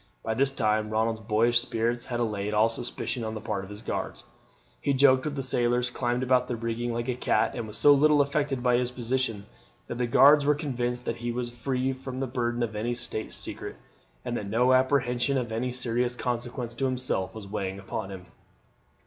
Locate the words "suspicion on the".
2.69-3.39